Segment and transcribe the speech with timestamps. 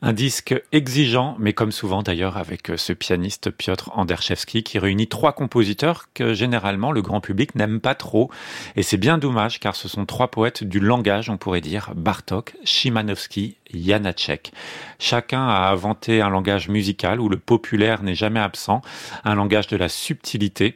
[0.00, 5.32] Un disque exigeant, mais comme souvent d'ailleurs avec ce pianiste Piotr Anderchevski qui réunit trois
[5.32, 8.30] compositeurs que généralement le grand public n'aime pas trop.
[8.76, 12.54] Et c'est bien dommage car ce sont trois poètes du langage, on pourrait dire, Bartok,
[12.62, 14.52] Chimanovski, Janacek.
[14.98, 18.82] Chacun a inventé un langage musical où le populaire n'est jamais absent,
[19.24, 20.74] un langage de la subtilité.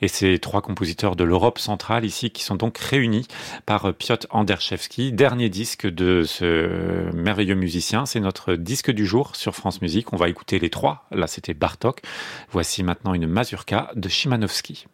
[0.00, 3.26] Et ces trois compositeurs de l'Europe centrale ici qui sont donc réunis
[3.66, 5.12] par Piotr Anderchevski.
[5.12, 10.12] Dernier disque de ce merveilleux musicien, c'est notre disque du jour sur France Musique.
[10.12, 11.06] On va écouter les trois.
[11.10, 12.02] Là, c'était Bartok.
[12.50, 14.86] Voici maintenant une mazurka de Chimanovski.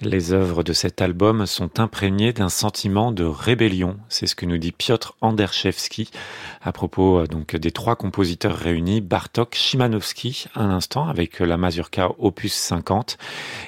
[0.00, 3.96] Les œuvres de cet album sont imprégnées d'un sentiment de rébellion.
[4.08, 6.10] C'est ce que nous dit Piotr Anderchevski
[6.62, 12.10] à propos euh, donc des trois compositeurs réunis, Bartok, Chimanovski, un instant avec la mazurka
[12.18, 13.18] opus 50.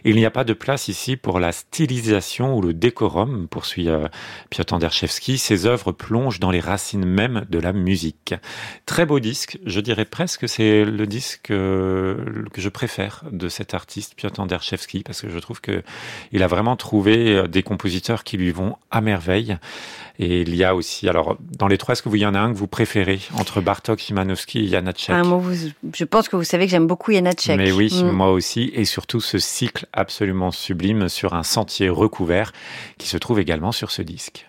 [0.05, 4.09] Il n'y a pas de place ici pour la stylisation ou le décorum, poursuit euh,
[4.51, 5.39] Piotr Anderchevski.
[5.39, 8.35] Ces œuvres plongent dans les racines mêmes de la musique.
[8.87, 13.75] Très beau disque, je dirais presque c'est le disque euh, que je préfère de cet
[13.75, 15.83] artiste Piotr Anderchevski parce que je trouve que
[16.33, 19.57] il a vraiment trouvé euh, des compositeurs qui lui vont à merveille.
[20.19, 22.39] Et il y a aussi, alors, dans les trois, est-ce que vous, y en a
[22.39, 25.23] un que vous préférez entre Bartok, Simanowski et Janacek ah,
[25.95, 27.57] Je pense que vous savez que j'aime beaucoup Janacek.
[27.57, 28.11] Mais oui, mm.
[28.11, 28.71] moi aussi.
[28.75, 32.53] Et surtout ce cycle absolument sublime sur un sentier recouvert
[32.99, 34.47] qui se trouve également sur ce disque.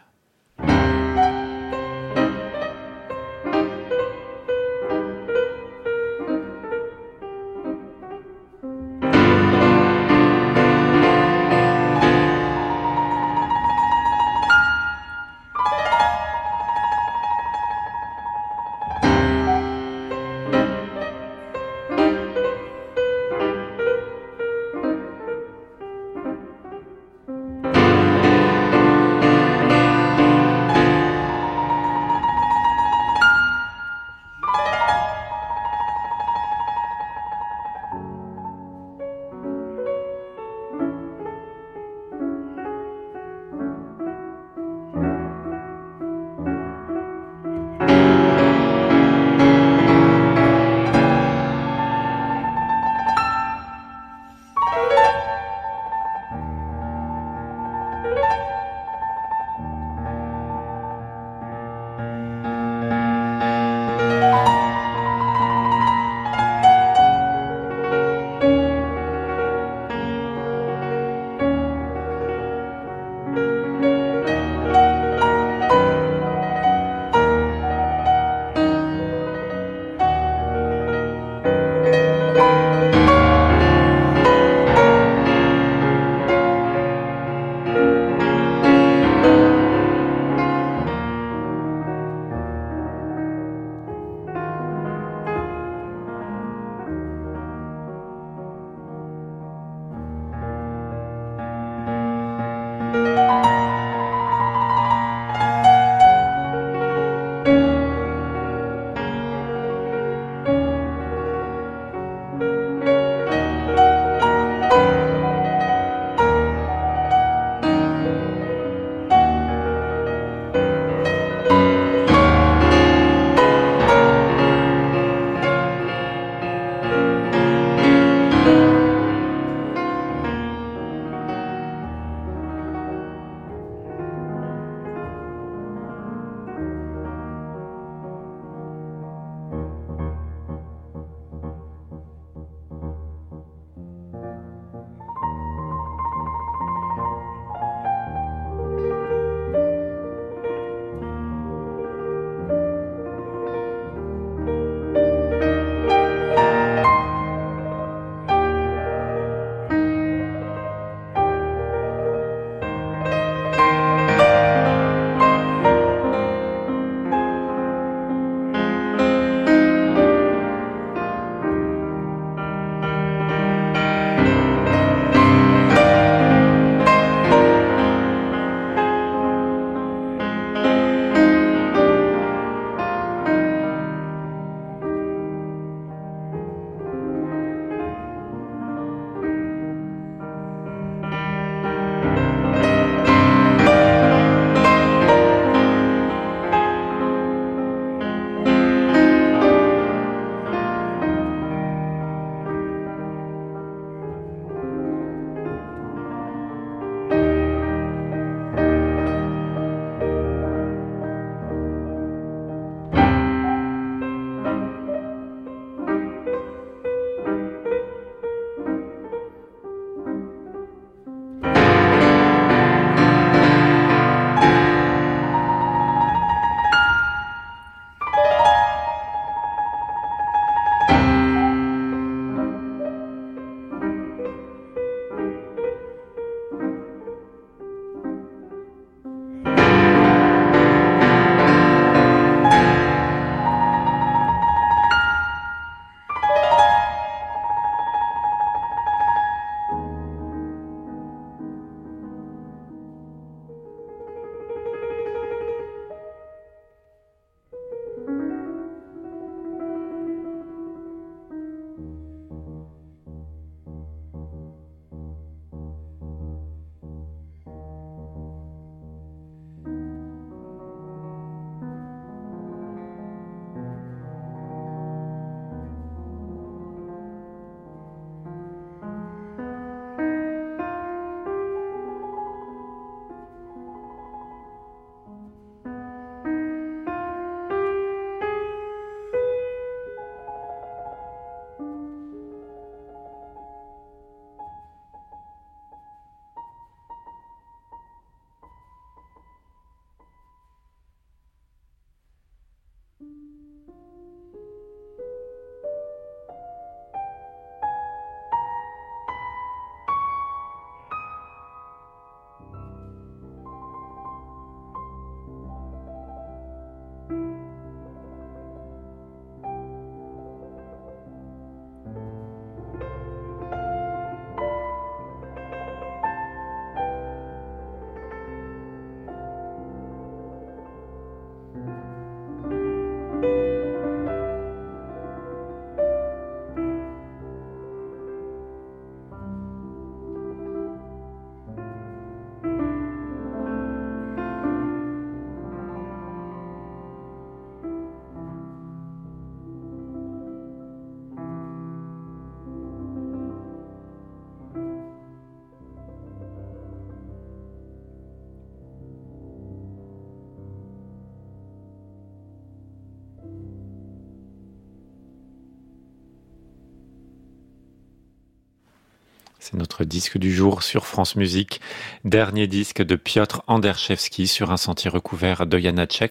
[369.43, 371.61] C'est notre disque du jour sur France Musique.
[372.05, 375.99] Dernier disque de Piotr Anderszewski sur un sentier recouvert de Janacek.